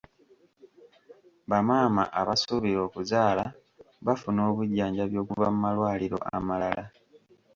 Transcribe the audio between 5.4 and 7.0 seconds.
mu malwaliro amalala.